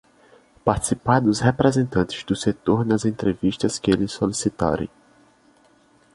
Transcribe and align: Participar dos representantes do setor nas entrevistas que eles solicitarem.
Participar 0.65 1.19
dos 1.21 1.41
representantes 1.41 2.23
do 2.23 2.35
setor 2.35 2.83
nas 2.83 3.05
entrevistas 3.05 3.77
que 3.77 3.91
eles 3.91 4.11
solicitarem. 4.11 4.89